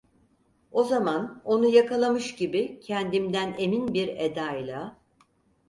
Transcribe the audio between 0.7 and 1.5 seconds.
O zaman